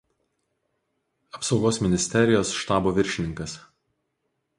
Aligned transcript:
Apsaugos 1.39 1.79
ministerijos 1.87 2.53
štabo 2.63 2.95
viršininkas. 2.97 3.55